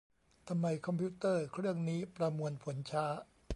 [0.47, 3.05] ทำไมคอมพิวเตอร์เครื่องนี้ประมวลผลช้า